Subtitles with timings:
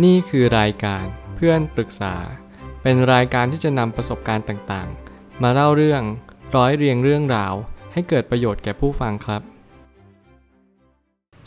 [0.00, 1.04] นี่คือรายการ
[1.36, 2.14] เพื่อนปรึกษา
[2.82, 6.02] เป็นรายการที่จะนำประสบการณ์ต่างๆ มาเล่าเรื่อง
[6.56, 7.54] ร้อยเรียงเรื่องราว
[7.92, 9.42] ให้เกิดประโยชน์แก่ผู้ฟังครับ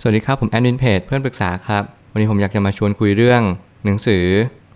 [0.02, 3.42] สวัสดีครับ ผมแอดมินเพจเพื่อนปรึกษาครับ วันนี้ผมอยากจะมาชวนคุยเรื่อง
[3.86, 4.24] หนังสือ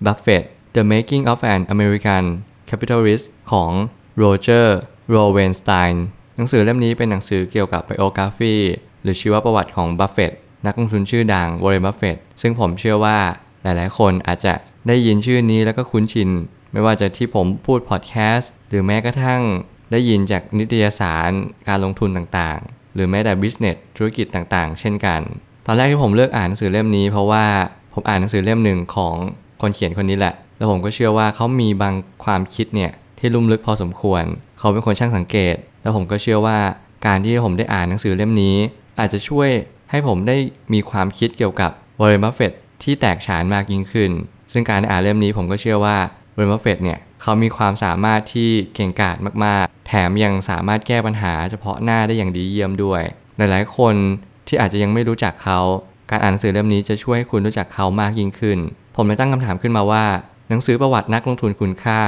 [0.05, 0.43] Buffett
[0.75, 2.23] The Making of an American
[2.69, 3.71] Capitalist ของ
[4.17, 4.77] โรเจอร์
[5.09, 6.05] โรเวนสไตน์
[6.35, 8.55] หนังสือเล่มนี้เป็นหนังสือเกี่ยวกับไบโอกราฟี
[9.03, 10.31] หรือชีวประวัติของบัฟเฟต
[10.65, 13.19] นักลงทุนชื่อดังวอร์เรนบัฟเฟตซึ่งผมเชื่อว่า
[13.63, 14.53] หลายๆ คนอาจจะ
[14.87, 16.29] ได้ยินชื่อนี้แล้วก็คุ้นชิน
[16.71, 19.41] ไม่ว่าจะที่ผมพูดพอดแคสต์หรือแม้กระทั่ง
[19.91, 21.31] ได้ยินจากนิตยสาร
[21.67, 25.21] การลงทุนต่างๆ หรือแม้แต่ business ธุรกิจต่างๆ เช่นกัน
[25.65, 27.45] ตอนแรกที่ผมเลือกอ่านหนังสือเล่มนี้ เพราะว่า
[27.93, 29.15] ผมอ่านหนังสือเล่มหนึ่งของ
[29.61, 31.93] คนเขียนคนนี้แหละ แล้วผมก็เชื่อว่าเขามีบาง
[32.25, 34.23] ความคิดเนี่ยที่ลุ่มลึกพอสมควร
[34.59, 36.57] เขาเป็นคนช่างสังเกต แล้วผมก็เชื่อว่า
[37.05, 38.55] การที่ผมได้อ่านหนังสือเล่มนี้
[38.99, 39.49] อาจจะช่วย
[39.91, 40.37] ให้ผมได้
[40.73, 42.51] มีความคิดเกี่ยวกับวอร์เรนบัฟเฟต
[42.83, 44.11] ที่แตกฉานมากยิ่งขึ้น
[44.51, 45.97] ซึ่งการอ่านเล่มนี้ผมก็เชื่อว่า
[46.35, 53.01] วอร์เรนบัฟเฟตเนี่ยเขามีความสามารถที่เก่งกาจมากๆ แถมยังสามารถแก้ปัญหาเฉพาะหน้าได้อย่างดีเยี่ยมด้วย
[53.37, 53.95] หลายๆ คน
[54.47, 55.59] ที่อาจจะยังไม่รู้จักเขา
[56.09, 58.59] การอ่านหนังสือเล่มนี้จะช่วยให้คุณรู้จักเขามากยิ่งขึ้น
[58.95, 60.05] ผมเลยตั้งคำถามขึ้นมาว่า
[60.49, 62.01] หนังสือประวัตินักลงทุนคุณค่า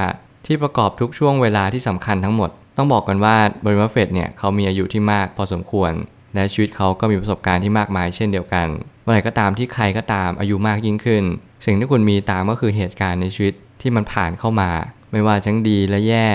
[0.45, 5.91] ที่ประกอบทุกช่วงเวลาที่สำคัญทั้งหมด ต้องบอกกันว่าบริมเฟตเนี่ยเขามีอายุที่มากพอสมควร
[6.35, 8.67] และชีวิตเขาก็มีประสบการณ์ที่มากมายเช่นเดียวกัน
[9.03, 11.23] เมื่อไหร่ก็ตามที่ใครก็ตามอายุมากยิ่งขึ้น
[11.65, 14.71] สิ่งที่คุณมีตามก็คือเหตุการณ์ในชีวิตที่มันผ่านเข้ามา
[15.11, 16.27] ไม่ว่าทั้งดีและแย่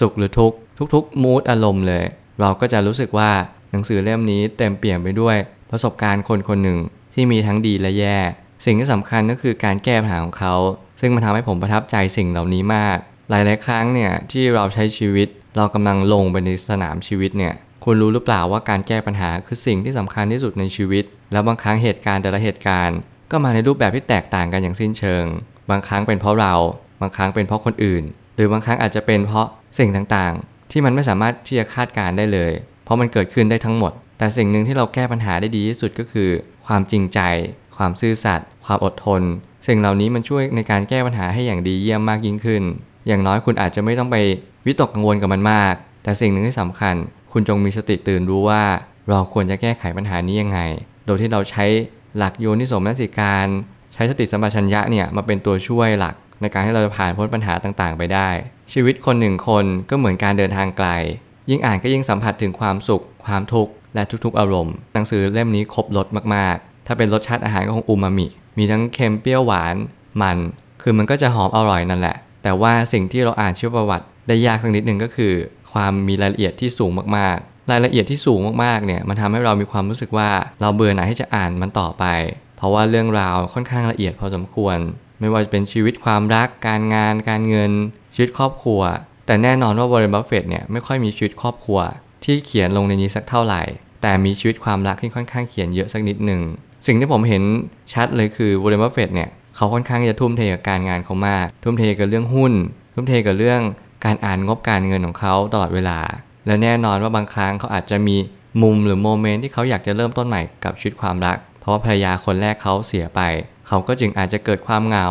[0.00, 0.56] สุขหรือทุกข์
[0.94, 2.04] ทุกๆมูดอารมณ์เลย
[2.40, 3.30] เราก็จะรู้สึกว่า
[3.70, 5.36] หนังสือเล่มนี้เต็มเปี่ยมไปด้วย
[5.70, 6.78] ประสบการณ์คนคนหนึ่ง
[7.14, 8.18] ที่มีทั้งดีและแย่
[8.64, 10.54] สิ่งที่สำคัญก็คือการแก้ปัญหาของเขา
[11.00, 12.98] ซึ่งมันทำให้ผมประทับใจสิ่งเหล่านี้มาก
[13.30, 22.98] หลายๆครั้งเนี่ยที่เราใช้ชีวิต เรากำลังลงไปในสนามชีวิตเนี่ย คุณรู้หรือเปล่าว่าการแก้ปัญหาคือสิ่งที่สำคัญที่สุดในชีวิต แล้วบางครั้งเหตุการณ์แต่ละเหตุการณ์
[23.30, 25.24] ก็มาในรูปแบบที่แตกต่างกันอย่างสิ้นเชิง
[25.70, 26.54] บางครั้งเป็นเพราะเรา
[27.00, 28.02] บางครั้งเป็นเพราะคนอื่น
[28.34, 29.46] หรือบางครั้งอาจจะเป็นเพราะ
[29.78, 32.52] สิ่งต่างๆ ที่มันไม่สามารถที่จะคาดการได้เลย
[32.84, 36.30] เพราะมันเกิดขึ้นได้ทั้งหมด แต่สิ่งหนึ่งที่เราแก้ปัญหาได้ดีที่สุดก็คือ
[36.66, 37.20] ความจริงใจ
[37.76, 39.22] ความซื่อสัตย์ ความอดทน
[39.66, 42.62] สิ่งเหล่านี้มันช่วยในการแก้ปัญหาให้อย่างดีเยี่ยมมากยิ่งขึ้น
[43.06, 44.16] อย่างน้อยคุณอาจจะไม่ต้องไป
[44.66, 46.94] วิตกกังวลกับมันมาก แต่สิ่งหนึ่งที่สำคัญ
[47.32, 48.62] คุณจงมีสติตื่นรู้ว่า
[49.08, 50.60] เราควรจะแก้ไขปัญหานี้ยังไง
[51.06, 51.64] โดยที่เราใช้
[52.16, 53.46] หลักโยนิสมนสิการ
[53.94, 58.28] ใช้สติสัมปชัญญะเนี่ยมาเป็นตัวช่วยหลัก ในการให้เราจะผ่านพ้นปัญหาต่างๆ ไปได้
[58.72, 60.88] ชีวิตคนหนึ่งคนก็เหมือนการเดินทางไกล
[61.50, 68.26] ยิ่งอ่านก็ยิ่งสัมผัสถึงความสุข ความทุกข์และทุกๆ อารมณ์หนังสือเล่มนี้ครบรสมากๆ ถ้าเป็นรสชาติอาหารก็คงอูมามิ
[68.58, 69.74] มีทั้งเค็มเปรี้ยวหวาน
[70.22, 70.38] มัน
[70.82, 75.32] คือมันก็จะหอมอร่อยนั่นแหละ แต่ว่าสิ่งที่เราอ่านชีวประวัติ ได้ยากสักนิดหนึ่งก็คือ
[75.72, 82.04] ความมีรายละเอียดที่สูงมากๆ รายละเอียดที่สูงมากๆเนี่ยมันทำให้เรามีความรู้สึกว่าเราเบื่อหน่ายที่จะอ่านมันต่อไป
[82.56, 84.78] เพราะว่าเรื่องราวค่อนข้างละเอียดพอสมควร
[85.20, 87.72] ไม่ว่าจะเป็นชีวิตความรัก การงาน การเงิน
[88.14, 88.80] ชีวิตครอบครัว
[89.26, 91.80] แต่แน่นอนว่าวอร์เรนบัฟเฟตเนี่ยไม่ค่อยมีชีวิตครอบครัว
[92.24, 93.62] ที่เขียนลงในนี้สักเท่าไหร่
[94.02, 96.40] แต่มีชีวิตความรักที่ค่อนข้างเขียนเยอะสักนิดหนึ่ง
[96.86, 97.42] สิ่งที่ผมเห็น
[97.92, 102.52] ชัดเลยคือวอร์เรนบัฟเฟตเนี่ยเขาค่อนข้างจะทุ่มเทกับการงานเขามาก ทุ่มเทกับเรื่องหุ้น
[102.94, 103.60] ทุ่มเทกับเรื่อง
[104.04, 105.98] การอ่านงบการเงินของเขาตลอดเวลา
[106.46, 108.16] และแน่นอนว่าบางครั้งเขาอาจจะมี
[108.62, 113.20] มุมหรือ moment ที่เขาอยากจะเริ่มต้นใหม่กับชีวิตความรัก เพราะว่าภรรยาคนแรกเขาเสียไป
[113.68, 115.06] เขาก็จึงอาจจะเกิดความเหงา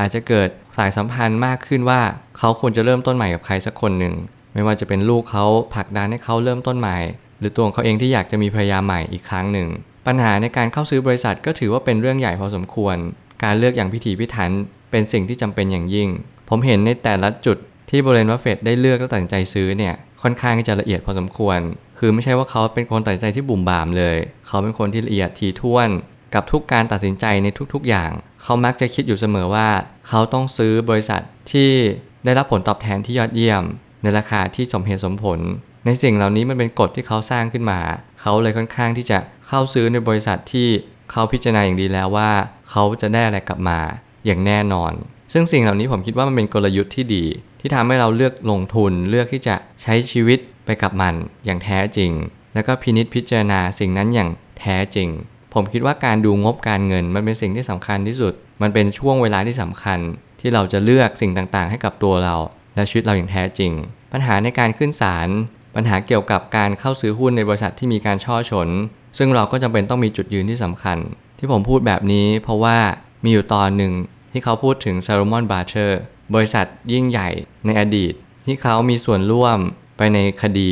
[0.00, 2.00] อาจจะเกิดสายสัมพันธ์มากขึ้นว่า
[2.38, 4.14] เขาควรจะเริ่มต้นใหม่กับใครสักคนหนึ่ง
[4.54, 6.96] ไม่ว่าจะเป็นลูกเขาผลักดันให้เขาเริ่มต้นใหม่
[7.38, 9.68] หรือตัวเขาเองที่อยากจะมีภรรยาใหม่อีกครั้งหนึ่ง
[10.06, 12.96] ปัญหาในการเข้าซื้อบริษัทก็ถือว่าเป็นเรื่องใหญ่พอสมควร
[13.44, 14.50] การเลือกอย่างพิถีพิถัน
[14.90, 16.08] เป็นสิ่งที่จำเป็นอย่างยิ่ง
[16.48, 17.56] ผมเห็นในแต่ละจุด
[17.90, 21.58] ที่บริเวณวัฟเฟตได้เลือกและตัดสินใจซื้อเนี่ยค่อนข้างที่จะละเอียดพอสมควร
[21.98, 25.88] คือไม่ใช่ว่าเขาเป็นคนตัดสินใจที่บุ่มบามเลย เขาเป็นคนที่ละเอียดถี่ถ้วน
[26.34, 28.10] กับทุกการตัดสินใจในทุกๆอย่าง
[28.42, 29.68] เขามักจะคิดอยู่เสมอว่า
[30.08, 31.70] เขาต้องซื้อบริษัทที่
[32.24, 33.62] ได้รับผลตอบแทนที่ยอดเยี่ยม
[34.02, 35.38] ในราคาที่สมเหตุสมผล
[35.86, 37.80] ในสิ่งเหล่านี้มันเป็นกฎที่เขาสร้างขึ้นมา
[38.20, 40.68] เขาเลยค่อนข้างที่จะเข้าซื้อในบริษัทที่
[41.10, 42.30] เขาพิจารณาอย่างดีแล้วว่า
[42.70, 43.78] เขาจะได้อะไรกลับมา
[44.26, 44.92] อย่างแน่นอน
[45.32, 47.24] ซึ่งสิ่งเหล่านี้ผมคิดว่ามันเป็นกลยุทธ์ที่ดี
[47.60, 52.10] ที่ทำให้เราเลือกลงทุนเลือกที่จะใช้ชีวิตไปกับมันอย่างแท้จริง
[52.54, 55.08] แล้วก็พินิจพิจารณาสิ่งนั้นอย่างแท้จริง
[55.54, 59.98] ผมคิดว่าการดูงบการเงินมันเป็นสิ่งที่สำคัญที่สุด มันเป็นช่วงเวลาที่สำคัญ
[60.40, 62.36] ที่เราจะเลือกสิ่งต่างๆ ให้กับตัวเรา
[62.74, 63.72] และชีวิตเราอย่างแท้จริง
[64.12, 65.28] ปัญหาในการขึ้นศาล
[65.74, 68.68] ปัญหาเกี่ยวกับการเข้าซื้อหุ้นในบริษัทที่มีการฉ้อฉล
[69.18, 70.98] ซึ่งเราก็จำเป็นต้องมีจุดยืนที่สำคัญ
[71.38, 72.76] ที่ผมพูดแบบนี้เพราะว่า
[73.24, 73.92] มีอยู่ตอนหนึ่ง
[74.32, 76.00] ที่เขาพูดถึงซา l มอนบาร์เ e อร์
[76.34, 77.28] บริษัทยิ่งใหญ่
[77.66, 78.12] ในอดีต
[78.46, 79.58] ที่เขามีส่วนร่วม
[79.96, 80.70] ไปในคดี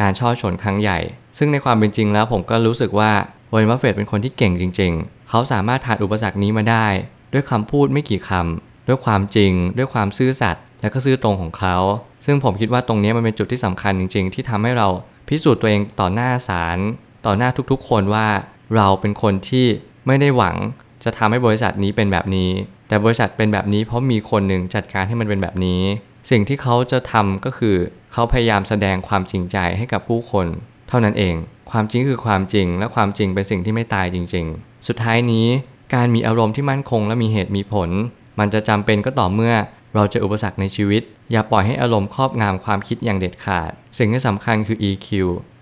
[0.00, 0.98] การฉ้อฉลครั้งใหญ่
[1.38, 3.12] ซึ่งในความเป็นจริงแล้วผมก็รู้สึกว่า
[3.52, 6.86] วอร์เรนบัฟเฟตเป็นคนที่เก่งจริง ๆ เขาสามารถผ่านอุปสรรคนี้มาได้
[7.32, 11.76] ด้วยคำพูดไม่กี่คำด้วยความจริง ด้วยความซื่อสัตย์และก็ซื่อตรงของเขา
[12.24, 14.88] ซึ่งผมคิดว่าตรงนี้มันเป็นจุดที่สำคัญจริง ๆ ที่ทำให้เรา
[15.28, 16.78] พิสูจน์ตัวเองต่อหน้าศาล
[17.26, 18.28] ต่อหน้าทุกๆ คนว่า
[18.76, 19.66] เราเป็นคนที่
[20.06, 20.56] ไม่ได้หวัง
[21.04, 22.50] จะทำให้บริษัทนี้เป็นแบบนี้
[22.90, 25.82] แต่บริษัทเป็นแบบนี้เพราะมีคนหนึ่งจัดการให้มันเป็นแบบนี้
[26.30, 27.76] สิ่งที่เขาจะทำก็คือ
[28.12, 30.46] เขาพยายามแสดงความจริงใจให้กับผู้คน
[30.88, 31.34] เท่านั้นเอง
[31.70, 35.46] ความจริงคือความจริง และความจริงเป็นสิ่งที่ไม่ตายจริง ๆ สุดท้ายนี้
[35.94, 37.90] การมีอารมณ์ที่มั่นคงและมีเหตุมีผล
[38.38, 39.54] มันจะจำเป็นก็ต่อเมื่อ
[39.94, 41.02] เราเจออุปสรรคในชีวิต
[41.32, 45.08] อย่าปล่อยให้อารมณ์ครอบงำความคิดอย่างเด็ดขาด สิ่งที่สำคัญคือ EQ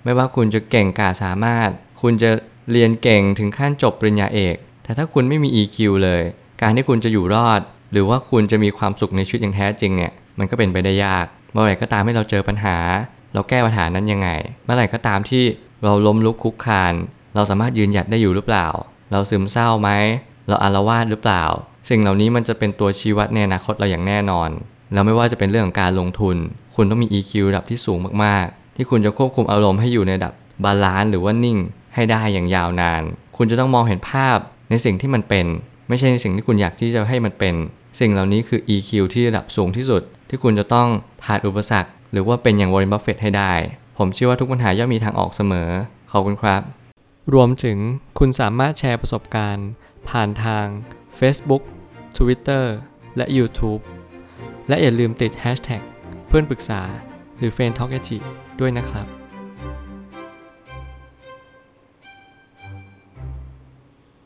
[0.05, 1.71] ไม่ว่าคุณจะเก่งกาสามารถ
[2.03, 2.31] คุณจะ
[2.73, 6.23] เรียนเก่งถึงขั้นจบปริญญาเอก แต่ถ้าคุณไม่มี EQ เลย
[6.63, 7.61] การที่คุณจะอยู่รอด
[7.93, 12.77] หรือว่าคุณจะมีความสุขในชีวิตอย่างแท้จริงเนี่ยมันก็เป็นไปได้ยาก เมื่อไหร่ก็ตามให้เราเจอปัญหา
[13.35, 14.29] เราแก้ปัญหานั้นยังไง
[14.65, 15.45] เมื่อไหร่ก็ตามที่
[15.85, 16.95] เราล้มลุกคุกคาน
[17.35, 18.67] เราสามารถยืนหยัดได้อยู่หรือเปล่า
[19.13, 19.91] เราซึมเศร้าไหม
[20.49, 21.45] เราอารวาสหรือเปล่า
[21.89, 24.51] สิ่งเหล่านี้มันจะเป็นตัวชี้วัดในอนาคตเราอย่างแน่นอน
[24.93, 26.37] แล้วไม่ว่าจะเป็นเรื่องของการลงทุน
[26.75, 30.33] คุณต้องมี EQ ระดับที่สูงมากๆ ที่คุณจะควบคุมอารมณ์ให้อยู่ในระดับ
[30.65, 31.59] balance หรือว่านิ่ง
[31.95, 33.03] ให้ได้อย่างยาวนาน
[33.37, 34.39] คุณจะต้องมองเห็นภาพ
[34.71, 35.47] ในสิ่งที่มันเป็น
[35.89, 37.55] ไม่ใช่ในสิ่งที่คุณอยากที่จะให้มันเป็น
[38.01, 40.89] สิ่งเหล่านี้คือ EQ ที่ระดับสูงที่สุด ที่คุณจะต้อง
[41.25, 43.53] ผ่านอุปสรรค หรือว่าเป็นอย่างวอร์เรนบัฟเฟตให้ได้
[43.99, 45.69] ผมเชื่อว่าทุกปัญหาย่อมมีทางออกเสมอ
[46.13, 46.63] ขอบคุณครับ
[47.35, 47.79] รวมถึง
[48.19, 49.69] คุณสามารถแชร์ประสบการณ์
[50.09, 50.67] ผ่านทาง
[51.19, 51.63] Facebook
[52.17, 52.65] Twitter
[53.17, 53.83] และ YouTube
[54.69, 55.83] และอย่าลืมติด Hashtag
[56.29, 56.81] เพื่อนปรึกษา
[57.39, 57.93] หรือ f r ร e n d t a l k
[58.61, 59.18] ด้วยนะครับ